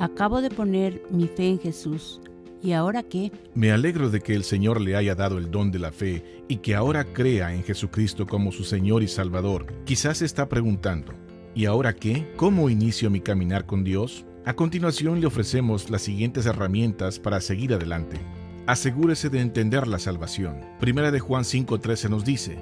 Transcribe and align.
Acabo 0.00 0.40
de 0.40 0.50
poner 0.50 1.02
mi 1.10 1.26
fe 1.26 1.48
en 1.48 1.58
Jesús. 1.58 2.20
¿Y 2.62 2.70
ahora 2.70 3.02
qué? 3.02 3.32
Me 3.54 3.72
alegro 3.72 4.10
de 4.10 4.20
que 4.20 4.34
el 4.34 4.44
Señor 4.44 4.80
le 4.80 4.94
haya 4.94 5.16
dado 5.16 5.38
el 5.38 5.50
don 5.50 5.72
de 5.72 5.80
la 5.80 5.90
fe 5.90 6.44
y 6.46 6.58
que 6.58 6.76
ahora 6.76 7.04
crea 7.04 7.52
en 7.52 7.64
Jesucristo 7.64 8.24
como 8.24 8.52
su 8.52 8.62
Señor 8.62 9.02
y 9.02 9.08
Salvador. 9.08 9.66
Quizás 9.84 10.18
se 10.18 10.24
está 10.24 10.48
preguntando, 10.48 11.14
¿y 11.52 11.64
ahora 11.64 11.94
qué? 11.94 12.32
¿Cómo 12.36 12.70
inicio 12.70 13.10
mi 13.10 13.20
caminar 13.20 13.66
con 13.66 13.82
Dios? 13.82 14.24
A 14.44 14.54
continuación 14.54 15.20
le 15.20 15.26
ofrecemos 15.26 15.90
las 15.90 16.02
siguientes 16.02 16.46
herramientas 16.46 17.18
para 17.18 17.40
seguir 17.40 17.74
adelante. 17.74 18.18
Asegúrese 18.66 19.30
de 19.30 19.40
entender 19.40 19.88
la 19.88 19.98
salvación. 19.98 20.60
Primera 20.78 21.10
de 21.10 21.18
Juan 21.18 21.42
5:13 21.42 22.08
nos 22.08 22.24
dice, 22.24 22.58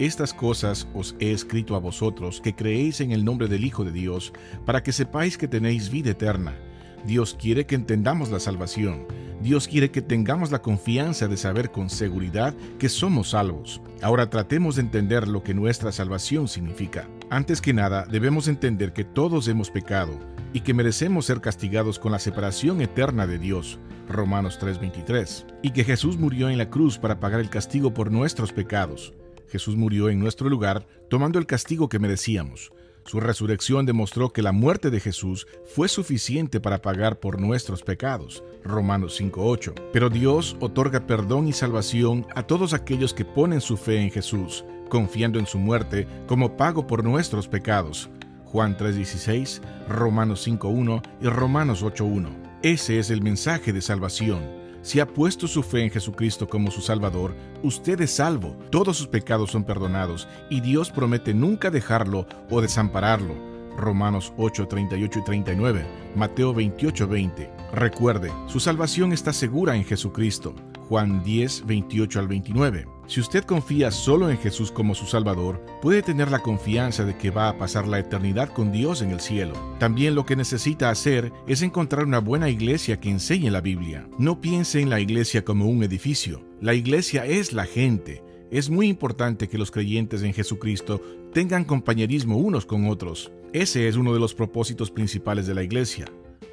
estas 0.00 0.34
cosas 0.34 0.88
os 0.94 1.14
he 1.20 1.30
escrito 1.30 1.76
a 1.76 1.78
vosotros 1.78 2.40
que 2.40 2.56
creéis 2.56 3.00
en 3.00 3.12
el 3.12 3.24
nombre 3.24 3.46
del 3.46 3.64
Hijo 3.64 3.84
de 3.84 3.92
Dios, 3.92 4.32
para 4.66 4.82
que 4.82 4.90
sepáis 4.90 5.38
que 5.38 5.46
tenéis 5.46 5.90
vida 5.90 6.10
eterna. 6.10 6.56
Dios 7.04 7.36
quiere 7.38 7.66
que 7.66 7.74
entendamos 7.74 8.30
la 8.30 8.38
salvación. 8.38 9.06
Dios 9.42 9.66
quiere 9.66 9.90
que 9.90 10.02
tengamos 10.02 10.52
la 10.52 10.62
confianza 10.62 11.26
de 11.26 11.36
saber 11.36 11.72
con 11.72 11.90
seguridad 11.90 12.54
que 12.78 12.88
somos 12.88 13.30
salvos. 13.30 13.80
Ahora 14.00 14.30
tratemos 14.30 14.76
de 14.76 14.82
entender 14.82 15.26
lo 15.26 15.42
que 15.42 15.52
nuestra 15.52 15.90
salvación 15.90 16.46
significa. 16.46 17.08
Antes 17.28 17.60
que 17.60 17.72
nada, 17.72 18.04
debemos 18.04 18.46
entender 18.46 18.92
que 18.92 19.02
todos 19.02 19.48
hemos 19.48 19.70
pecado 19.70 20.16
y 20.52 20.60
que 20.60 20.74
merecemos 20.74 21.26
ser 21.26 21.40
castigados 21.40 21.98
con 21.98 22.12
la 22.12 22.20
separación 22.20 22.80
eterna 22.80 23.26
de 23.26 23.38
Dios. 23.40 23.80
Romanos 24.08 24.60
3:23. 24.60 25.46
Y 25.62 25.70
que 25.70 25.82
Jesús 25.82 26.18
murió 26.18 26.48
en 26.48 26.58
la 26.58 26.70
cruz 26.70 26.98
para 26.98 27.18
pagar 27.18 27.40
el 27.40 27.50
castigo 27.50 27.92
por 27.92 28.12
nuestros 28.12 28.52
pecados. 28.52 29.12
Jesús 29.48 29.76
murió 29.76 30.08
en 30.08 30.20
nuestro 30.20 30.48
lugar, 30.48 30.86
tomando 31.10 31.38
el 31.38 31.46
castigo 31.46 31.88
que 31.88 31.98
merecíamos. 31.98 32.72
Su 33.04 33.20
resurrección 33.20 33.84
demostró 33.84 34.32
que 34.32 34.42
la 34.42 34.52
muerte 34.52 34.90
de 34.90 35.00
Jesús 35.00 35.46
fue 35.64 35.88
suficiente 35.88 36.60
para 36.60 36.80
pagar 36.80 37.18
por 37.18 37.40
nuestros 37.40 37.82
pecados. 37.82 38.44
Romanos 38.64 39.20
5.8. 39.20 39.74
Pero 39.92 40.08
Dios 40.08 40.56
otorga 40.60 41.06
perdón 41.06 41.48
y 41.48 41.52
salvación 41.52 42.26
a 42.34 42.44
todos 42.44 42.74
aquellos 42.74 43.12
que 43.12 43.24
ponen 43.24 43.60
su 43.60 43.76
fe 43.76 44.00
en 44.00 44.10
Jesús, 44.10 44.64
confiando 44.88 45.38
en 45.38 45.46
su 45.46 45.58
muerte 45.58 46.06
como 46.26 46.56
pago 46.56 46.86
por 46.86 47.04
nuestros 47.04 47.48
pecados. 47.48 48.08
Juan 48.44 48.76
3.16, 48.76 49.60
Romanos 49.88 50.46
5.1 50.46 51.02
y 51.20 51.26
Romanos 51.26 51.82
8.1. 51.82 52.28
Ese 52.62 52.98
es 52.98 53.10
el 53.10 53.22
mensaje 53.22 53.72
de 53.72 53.80
salvación 53.80 54.61
si 54.82 55.00
ha 55.00 55.06
puesto 55.06 55.46
su 55.46 55.62
fe 55.62 55.84
en 55.84 55.90
Jesucristo 55.90 56.48
como 56.48 56.70
su 56.70 56.80
Salvador, 56.80 57.34
usted 57.62 58.00
es 58.00 58.10
salvo, 58.10 58.56
todos 58.70 58.96
sus 58.96 59.06
pecados 59.06 59.52
son 59.52 59.64
perdonados 59.64 60.28
y 60.50 60.60
Dios 60.60 60.90
promete 60.90 61.32
nunca 61.32 61.70
dejarlo 61.70 62.26
o 62.50 62.60
desampararlo. 62.60 63.34
Romanos 63.76 64.32
8, 64.36 64.68
38 64.68 65.18
y 65.20 65.24
39, 65.24 65.86
Mateo 66.14 66.52
28, 66.52 67.08
20. 67.08 67.50
Recuerde, 67.72 68.30
su 68.46 68.60
salvación 68.60 69.12
está 69.12 69.32
segura 69.32 69.76
en 69.76 69.84
Jesucristo. 69.84 70.54
Juan 70.88 71.22
10, 71.22 71.64
28 71.64 72.18
al 72.18 72.28
29. 72.28 72.91
Si 73.08 73.20
usted 73.20 73.44
confía 73.44 73.90
solo 73.90 74.30
en 74.30 74.38
Jesús 74.38 74.70
como 74.70 74.94
su 74.94 75.06
Salvador, 75.06 75.60
puede 75.82 76.02
tener 76.02 76.30
la 76.30 76.38
confianza 76.38 77.04
de 77.04 77.16
que 77.16 77.30
va 77.30 77.48
a 77.48 77.58
pasar 77.58 77.88
la 77.88 77.98
eternidad 77.98 78.48
con 78.48 78.72
Dios 78.72 79.02
en 79.02 79.10
el 79.10 79.20
cielo. 79.20 79.54
También 79.78 80.14
lo 80.14 80.24
que 80.24 80.36
necesita 80.36 80.88
hacer 80.88 81.32
es 81.46 81.62
encontrar 81.62 82.04
una 82.04 82.20
buena 82.20 82.48
iglesia 82.48 83.00
que 83.00 83.10
enseñe 83.10 83.50
la 83.50 83.60
Biblia. 83.60 84.08
No 84.18 84.40
piense 84.40 84.80
en 84.80 84.88
la 84.88 85.00
iglesia 85.00 85.44
como 85.44 85.66
un 85.66 85.82
edificio. 85.82 86.42
La 86.60 86.74
iglesia 86.74 87.26
es 87.26 87.52
la 87.52 87.64
gente. 87.64 88.22
Es 88.50 88.70
muy 88.70 88.88
importante 88.88 89.48
que 89.48 89.58
los 89.58 89.70
creyentes 89.70 90.22
en 90.22 90.32
Jesucristo 90.32 91.00
tengan 91.32 91.64
compañerismo 91.64 92.36
unos 92.36 92.66
con 92.66 92.86
otros. 92.86 93.32
Ese 93.52 93.88
es 93.88 93.96
uno 93.96 94.14
de 94.14 94.20
los 94.20 94.34
propósitos 94.34 94.90
principales 94.90 95.46
de 95.46 95.54
la 95.54 95.62
iglesia. 95.62 96.06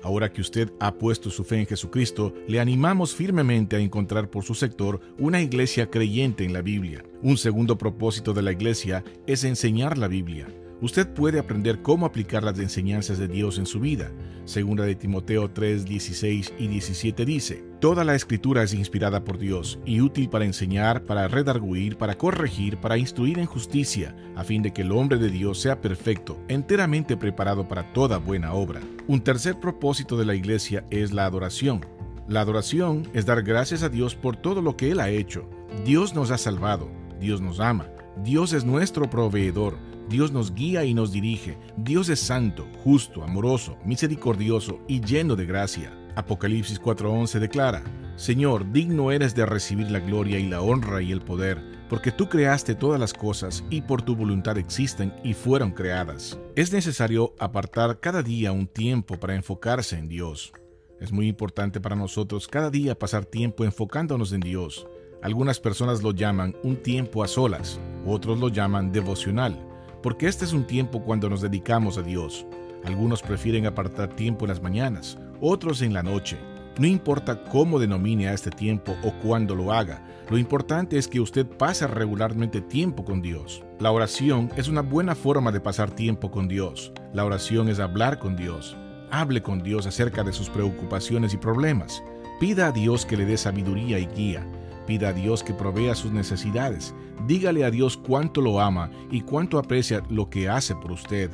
Ahora 0.03 0.31
que 0.31 0.41
usted 0.41 0.71
ha 0.79 0.93
puesto 0.93 1.29
su 1.29 1.43
fe 1.43 1.59
en 1.59 1.67
Jesucristo, 1.67 2.33
le 2.47 2.59
animamos 2.59 3.15
firmemente 3.15 3.75
a 3.75 3.79
encontrar 3.79 4.29
por 4.29 4.43
su 4.43 4.55
sector 4.55 4.99
una 5.17 5.41
iglesia 5.41 5.89
creyente 5.89 6.43
en 6.43 6.53
la 6.53 6.61
Biblia. 6.61 7.03
Un 7.21 7.37
segundo 7.37 7.77
propósito 7.77 8.33
de 8.33 8.41
la 8.41 8.51
iglesia 8.51 9.03
es 9.27 9.43
enseñar 9.43 9.97
la 9.97 10.07
Biblia. 10.07 10.47
Usted 10.81 11.09
puede 11.09 11.39
aprender 11.39 11.81
cómo 11.81 12.05
aplicar 12.05 12.41
las 12.41 12.57
enseñanzas 12.57 13.17
de 13.17 13.27
Dios 13.27 13.57
en 13.57 13.65
su 13.65 13.81
vida. 13.81 14.11
Segunda 14.45 14.85
de 14.85 14.95
Timoteo 14.95 15.51
3, 15.51 15.83
16 15.83 16.53
y 16.57 16.67
17 16.69 17.25
dice, 17.25 17.65
Toda 17.81 18.05
la 18.05 18.15
escritura 18.15 18.63
es 18.63 18.73
inspirada 18.73 19.25
por 19.25 19.37
Dios 19.37 19.77
y 19.85 19.99
útil 19.99 20.29
para 20.29 20.45
enseñar, 20.45 21.03
para 21.03 21.27
redarguir, 21.27 21.97
para 21.97 22.17
corregir, 22.17 22.77
para 22.77 22.97
instruir 22.97 23.39
en 23.39 23.45
justicia, 23.45 24.15
a 24.37 24.45
fin 24.45 24.61
de 24.61 24.71
que 24.71 24.83
el 24.83 24.93
hombre 24.93 25.17
de 25.17 25.29
Dios 25.29 25.59
sea 25.59 25.81
perfecto, 25.81 26.39
enteramente 26.47 27.17
preparado 27.17 27.67
para 27.67 27.91
toda 27.91 28.17
buena 28.17 28.53
obra. 28.53 28.79
Un 29.07 29.19
tercer 29.19 29.59
propósito 29.59 30.17
de 30.17 30.25
la 30.25 30.35
iglesia 30.35 30.85
es 30.91 31.11
la 31.11 31.25
adoración. 31.25 31.85
La 32.29 32.39
adoración 32.39 33.09
es 33.13 33.25
dar 33.25 33.43
gracias 33.43 33.83
a 33.83 33.89
Dios 33.89 34.15
por 34.15 34.37
todo 34.37 34.61
lo 34.61 34.77
que 34.77 34.91
Él 34.91 35.01
ha 35.01 35.09
hecho. 35.09 35.49
Dios 35.83 36.15
nos 36.15 36.31
ha 36.31 36.37
salvado, 36.37 36.89
Dios 37.19 37.41
nos 37.41 37.59
ama, 37.59 37.87
Dios 38.23 38.53
es 38.53 38.63
nuestro 38.63 39.09
proveedor, 39.09 39.77
Dios 40.09 40.31
nos 40.31 40.55
guía 40.55 40.83
y 40.85 40.95
nos 40.95 41.11
dirige. 41.11 41.55
Dios 41.77 42.09
es 42.09 42.19
santo, 42.19 42.67
justo, 42.83 43.23
amoroso, 43.23 43.77
misericordioso 43.85 44.79
y 44.87 45.01
lleno 45.01 45.35
de 45.35 45.45
gracia. 45.45 45.93
Apocalipsis 46.15 46.81
4:11 46.81 47.39
declara, 47.39 47.83
Señor, 48.15 48.71
digno 48.71 49.11
eres 49.11 49.35
de 49.35 49.45
recibir 49.45 49.91
la 49.91 49.99
gloria 49.99 50.39
y 50.39 50.49
la 50.49 50.61
honra 50.61 51.03
y 51.03 51.11
el 51.11 51.21
poder, 51.21 51.61
porque 51.89 52.11
tú 52.11 52.27
creaste 52.27 52.73
todas 52.73 52.99
las 52.99 53.13
cosas 53.13 53.63
y 53.69 53.81
por 53.81 54.01
tu 54.01 54.15
voluntad 54.15 54.57
existen 54.57 55.13
y 55.23 55.33
fueron 55.33 55.71
creadas. 55.71 56.39
Es 56.55 56.73
necesario 56.73 57.35
apartar 57.37 57.99
cada 57.99 58.23
día 58.23 58.51
un 58.51 58.65
tiempo 58.65 59.19
para 59.19 59.35
enfocarse 59.35 59.95
en 59.95 60.09
Dios. 60.09 60.51
Es 60.99 61.11
muy 61.11 61.27
importante 61.27 61.79
para 61.79 61.95
nosotros 61.95 62.47
cada 62.47 62.71
día 62.71 62.97
pasar 62.97 63.25
tiempo 63.25 63.63
enfocándonos 63.63 64.33
en 64.33 64.41
Dios. 64.41 64.87
Algunas 65.21 65.59
personas 65.59 66.01
lo 66.01 66.11
llaman 66.13 66.55
un 66.63 66.77
tiempo 66.77 67.23
a 67.23 67.27
solas, 67.27 67.79
otros 68.07 68.39
lo 68.39 68.49
llaman 68.49 68.91
devocional 68.91 69.68
porque 70.01 70.27
este 70.27 70.45
es 70.45 70.53
un 70.53 70.65
tiempo 70.65 71.03
cuando 71.03 71.29
nos 71.29 71.41
dedicamos 71.41 71.97
a 71.97 72.01
Dios. 72.01 72.45
Algunos 72.85 73.21
prefieren 73.21 73.65
apartar 73.65 74.15
tiempo 74.15 74.45
en 74.45 74.49
las 74.49 74.61
mañanas, 74.61 75.17
otros 75.41 75.81
en 75.81 75.93
la 75.93 76.03
noche. 76.03 76.37
No 76.77 76.87
importa 76.87 77.43
cómo 77.43 77.79
denomine 77.79 78.29
a 78.29 78.33
este 78.33 78.51
tiempo 78.51 78.95
o 79.03 79.11
cuándo 79.21 79.53
lo 79.55 79.73
haga, 79.73 80.01
lo 80.29 80.37
importante 80.37 80.99
es 80.99 81.07
que 81.07 81.19
usted 81.19 81.47
pase 81.47 81.87
regularmente 81.87 82.61
tiempo 82.61 83.03
con 83.03 83.19
Dios. 83.19 83.63
La 83.79 83.91
oración 83.91 84.51
es 84.55 84.67
una 84.67 84.81
buena 84.81 85.15
forma 85.15 85.51
de 85.51 85.59
pasar 85.59 85.89
tiempo 85.89 86.29
con 86.29 86.47
Dios. 86.47 86.93
La 87.13 87.25
oración 87.25 87.67
es 87.67 87.79
hablar 87.79 88.19
con 88.19 88.35
Dios. 88.35 88.77
Hable 89.09 89.41
con 89.41 89.63
Dios 89.63 89.87
acerca 89.87 90.23
de 90.23 90.31
sus 90.31 90.49
preocupaciones 90.51 91.33
y 91.33 91.37
problemas. 91.37 92.03
Pida 92.39 92.67
a 92.67 92.71
Dios 92.71 93.07
que 93.07 93.17
le 93.17 93.25
dé 93.25 93.37
sabiduría 93.37 93.97
y 93.97 94.05
guía. 94.05 94.45
Pida 94.89 95.09
a 95.09 95.13
Dios 95.13 95.43
que 95.43 95.53
provea 95.53 95.93
sus 95.93 96.11
necesidades. 96.11 96.95
Dígale 97.27 97.63
a 97.63 97.69
Dios 97.69 97.95
cuánto 97.95 98.41
lo 98.41 98.59
ama 98.59 98.89
y 99.11 99.21
cuánto 99.21 99.59
aprecia 99.59 100.01
lo 100.09 100.31
que 100.31 100.49
hace 100.49 100.73
por 100.73 100.91
usted. 100.91 101.29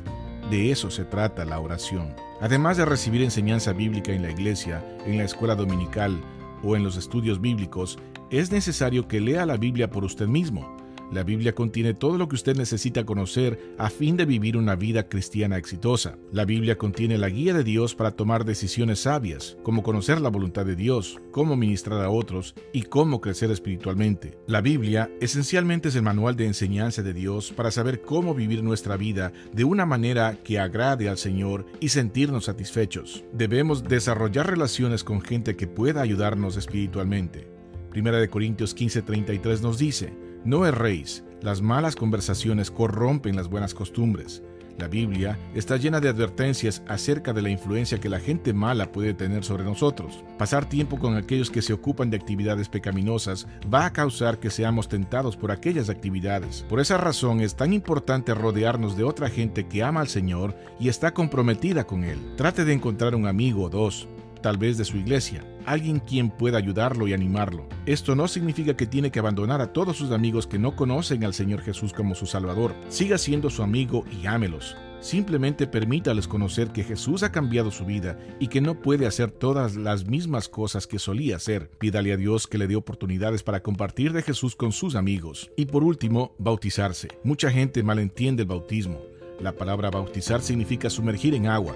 De 0.50 0.70
eso 0.70 0.90
se 0.90 1.06
trata 1.06 1.46
la 1.46 1.58
oración. 1.58 2.14
Además 2.42 2.76
de 2.76 2.84
recibir 2.84 3.22
enseñanza 3.22 3.72
bíblica 3.72 4.12
en 4.12 4.20
la 4.20 4.30
iglesia, 4.30 4.84
en 5.06 5.16
la 5.16 5.24
escuela 5.24 5.54
dominical 5.54 6.20
o 6.62 6.76
en 6.76 6.84
los 6.84 6.98
estudios 6.98 7.40
bíblicos, 7.40 7.98
es 8.28 8.52
necesario 8.52 9.08
que 9.08 9.22
lea 9.22 9.46
la 9.46 9.56
Biblia 9.56 9.88
por 9.88 10.04
usted 10.04 10.26
mismo. 10.26 10.75
La 11.12 11.22
Biblia 11.22 11.54
contiene 11.54 11.94
todo 11.94 12.18
lo 12.18 12.28
que 12.28 12.34
usted 12.34 12.56
necesita 12.56 13.04
conocer 13.04 13.74
a 13.78 13.90
fin 13.90 14.16
de 14.16 14.24
vivir 14.24 14.56
una 14.56 14.74
vida 14.74 15.08
cristiana 15.08 15.56
exitosa. 15.56 16.18
La 16.32 16.44
Biblia 16.44 16.76
contiene 16.76 17.16
la 17.16 17.28
guía 17.28 17.54
de 17.54 17.62
Dios 17.62 17.94
para 17.94 18.10
tomar 18.10 18.44
decisiones 18.44 19.00
sabias, 19.00 19.56
como 19.62 19.84
conocer 19.84 20.20
la 20.20 20.30
voluntad 20.30 20.66
de 20.66 20.74
Dios, 20.74 21.20
cómo 21.30 21.56
ministrar 21.56 22.02
a 22.04 22.10
otros 22.10 22.54
y 22.72 22.82
cómo 22.82 23.20
crecer 23.20 23.50
espiritualmente. 23.52 24.36
La 24.48 24.60
Biblia 24.60 25.10
esencialmente 25.20 25.88
es 25.88 25.96
el 25.96 26.02
manual 26.02 26.34
de 26.34 26.46
enseñanza 26.46 27.02
de 27.02 27.14
Dios 27.14 27.52
para 27.52 27.70
saber 27.70 28.02
cómo 28.02 28.34
vivir 28.34 28.64
nuestra 28.64 28.96
vida 28.96 29.32
de 29.52 29.64
una 29.64 29.86
manera 29.86 30.36
que 30.42 30.58
agrade 30.58 31.08
al 31.08 31.18
Señor 31.18 31.66
y 31.80 31.90
sentirnos 31.90 32.46
satisfechos. 32.46 33.24
Debemos 33.32 33.84
desarrollar 33.84 34.48
relaciones 34.48 35.04
con 35.04 35.20
gente 35.20 35.56
que 35.56 35.68
pueda 35.68 36.02
ayudarnos 36.02 36.56
espiritualmente. 36.56 37.46
Primera 37.90 38.18
de 38.18 38.28
Corintios 38.28 38.76
15:33 38.76 39.62
nos 39.62 39.78
dice, 39.78 40.12
no 40.46 40.64
erréis, 40.64 41.24
las 41.42 41.60
malas 41.60 41.96
conversaciones 41.96 42.70
corrompen 42.70 43.34
las 43.34 43.48
buenas 43.48 43.74
costumbres. 43.74 44.42
La 44.78 44.88
Biblia 44.88 45.38
está 45.54 45.76
llena 45.76 46.00
de 46.00 46.08
advertencias 46.08 46.82
acerca 46.86 47.32
de 47.32 47.42
la 47.42 47.48
influencia 47.48 47.98
que 47.98 48.10
la 48.10 48.20
gente 48.20 48.52
mala 48.52 48.92
puede 48.92 49.14
tener 49.14 49.42
sobre 49.42 49.64
nosotros. 49.64 50.22
Pasar 50.38 50.68
tiempo 50.68 50.98
con 50.98 51.16
aquellos 51.16 51.50
que 51.50 51.62
se 51.62 51.72
ocupan 51.72 52.10
de 52.10 52.18
actividades 52.18 52.68
pecaminosas 52.68 53.48
va 53.72 53.86
a 53.86 53.92
causar 53.92 54.38
que 54.38 54.50
seamos 54.50 54.88
tentados 54.88 55.36
por 55.36 55.50
aquellas 55.50 55.88
actividades. 55.88 56.64
Por 56.68 56.78
esa 56.78 56.98
razón 56.98 57.40
es 57.40 57.56
tan 57.56 57.72
importante 57.72 58.34
rodearnos 58.34 58.96
de 58.96 59.04
otra 59.04 59.30
gente 59.30 59.66
que 59.66 59.82
ama 59.82 60.00
al 60.00 60.08
Señor 60.08 60.54
y 60.78 60.90
está 60.90 61.12
comprometida 61.12 61.84
con 61.84 62.04
Él. 62.04 62.18
Trate 62.36 62.64
de 62.64 62.74
encontrar 62.74 63.14
un 63.14 63.26
amigo 63.26 63.64
o 63.64 63.70
dos, 63.70 64.08
tal 64.46 64.58
vez 64.58 64.78
de 64.78 64.84
su 64.84 64.96
iglesia, 64.96 65.44
alguien 65.64 65.98
quien 65.98 66.30
pueda 66.30 66.56
ayudarlo 66.56 67.08
y 67.08 67.12
animarlo. 67.12 67.68
Esto 67.84 68.14
no 68.14 68.28
significa 68.28 68.76
que 68.76 68.86
tiene 68.86 69.10
que 69.10 69.18
abandonar 69.18 69.60
a 69.60 69.72
todos 69.72 69.96
sus 69.96 70.12
amigos 70.12 70.46
que 70.46 70.56
no 70.56 70.76
conocen 70.76 71.24
al 71.24 71.34
Señor 71.34 71.62
Jesús 71.62 71.92
como 71.92 72.14
su 72.14 72.26
Salvador. 72.26 72.72
Siga 72.88 73.18
siendo 73.18 73.50
su 73.50 73.64
amigo 73.64 74.04
y 74.22 74.26
ámelos. 74.26 74.76
Simplemente 75.00 75.66
permítales 75.66 76.28
conocer 76.28 76.68
que 76.68 76.84
Jesús 76.84 77.24
ha 77.24 77.32
cambiado 77.32 77.72
su 77.72 77.84
vida 77.84 78.20
y 78.38 78.46
que 78.46 78.60
no 78.60 78.80
puede 78.80 79.08
hacer 79.08 79.32
todas 79.32 79.74
las 79.74 80.06
mismas 80.06 80.48
cosas 80.48 80.86
que 80.86 81.00
solía 81.00 81.34
hacer. 81.34 81.68
Pídale 81.80 82.12
a 82.12 82.16
Dios 82.16 82.46
que 82.46 82.58
le 82.58 82.68
dé 82.68 82.76
oportunidades 82.76 83.42
para 83.42 83.64
compartir 83.64 84.12
de 84.12 84.22
Jesús 84.22 84.54
con 84.54 84.70
sus 84.70 84.94
amigos. 84.94 85.50
Y 85.56 85.66
por 85.66 85.82
último, 85.82 86.36
bautizarse. 86.38 87.08
Mucha 87.24 87.50
gente 87.50 87.82
malentiende 87.82 88.44
el 88.44 88.48
bautismo. 88.48 89.00
La 89.40 89.50
palabra 89.50 89.90
bautizar 89.90 90.40
significa 90.40 90.88
sumergir 90.88 91.34
en 91.34 91.48
agua. 91.48 91.74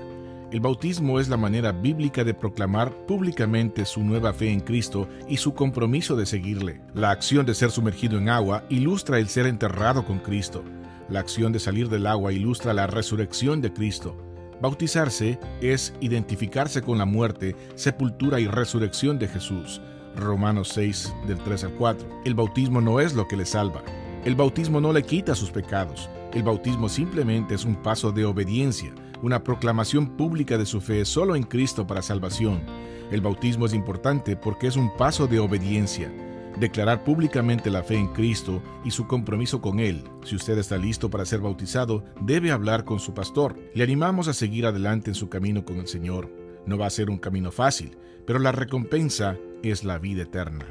El 0.51 0.59
bautismo 0.59 1.21
es 1.21 1.29
la 1.29 1.37
manera 1.37 1.71
bíblica 1.71 2.25
de 2.25 2.35
proclamar 2.35 2.93
públicamente 3.07 3.85
su 3.85 4.03
nueva 4.03 4.33
fe 4.33 4.51
en 4.51 4.59
Cristo 4.59 5.09
y 5.29 5.37
su 5.37 5.55
compromiso 5.55 6.17
de 6.17 6.27
seguirle. 6.27 6.81
La 6.93 7.13
acción 7.13 7.47
de 7.47 7.55
ser 7.55 7.71
sumergido 7.71 8.19
en 8.19 8.29
agua 8.29 8.65
ilustra 8.69 9.21
el 9.21 9.29
ser 9.29 9.47
enterrado 9.47 10.05
con 10.05 10.19
Cristo. 10.19 10.65
La 11.09 11.21
acción 11.21 11.53
de 11.53 11.61
salir 11.61 11.89
del 11.89 12.05
agua 12.05 12.33
ilustra 12.33 12.75
la 12.75 12.89
resurrección 12.89 13.61
de 13.61 13.73
Cristo. 13.73 14.17
Bautizarse 14.61 15.39
es 15.61 15.95
identificarse 16.01 16.83
con 16.83 16.99
la 16.99 17.05
muerte, 17.05 17.55
sepultura 17.77 18.41
y 18.41 18.49
resurrección 18.49 19.21
de 19.21 19.29
Jesús. 19.29 19.81
Romanos 20.17 20.71
6 20.75 21.15
del 21.29 21.39
3 21.39 21.63
al 21.63 21.75
4. 21.75 22.09
El 22.25 22.35
bautismo 22.35 22.81
no 22.81 22.99
es 22.99 23.15
lo 23.15 23.29
que 23.29 23.37
le 23.37 23.47
salva. 23.47 23.85
El 24.25 24.35
bautismo 24.35 24.81
no 24.81 24.93
le 24.93 25.05
quita 25.05 25.37
sus 25.37 25.53
pecados. 25.53 26.11
El 26.33 26.43
bautismo 26.43 26.89
simplemente 26.89 27.55
es 27.55 27.65
un 27.65 27.77
paso 27.77 28.11
de 28.11 28.25
obediencia 28.25 28.93
una 29.23 29.45
proclamación 29.45 30.17
pública 30.17 30.59
de 30.59 30.67
su 30.67 30.81
fe 30.81 31.05
solo 31.05 31.37
en 31.37 31.43
Cristo 31.43 31.87
para 31.87 32.03
salvación. 32.03 32.63
El 33.11 33.21
bautismo 33.21 33.67
es 33.67 33.75
importante 33.75 34.37
porque 34.37 34.67
es 34.67 34.77
un 34.77 34.97
paso 34.97 35.27
de 35.27 35.41
obediencia. 35.41 36.13
Declarar 36.59 37.05
públicamente 37.05 37.71
la 37.71 37.83
fe 37.83 37.97
en 37.97 38.09
Cristo 38.09 38.63
y 38.85 38.91
su 38.91 39.07
compromiso 39.07 39.61
con 39.61 39.81
Él. 39.81 40.05
Si 40.25 40.37
usted 40.37 40.59
está 40.59 40.77
listo 40.77 41.11
para 41.11 41.25
ser 41.25 41.41
bautizado, 41.41 42.05
debe 42.21 42.51
hablar 42.51 42.85
con 42.85 43.01
su 43.01 43.15
pastor. 43.15 43.57
Le 43.75 43.85
animamos 43.85 44.29
a 44.29 44.33
seguir 44.33 44.67
adelante 44.67 45.11
en 45.11 45.15
su 45.15 45.29
camino 45.29 45.65
con 45.65 45.79
el 45.79 45.87
Señor. 45.87 46.31
No 46.67 46.77
va 46.77 46.87
a 46.87 46.91
ser 46.91 47.11
un 47.11 47.19
camino 47.19 47.51
fácil, 47.51 47.97
pero 48.27 48.39
la 48.39 48.53
recompensa 48.53 49.37
es 49.63 49.85
la 49.85 49.99
vida 49.99 50.23
eterna. 50.23 50.67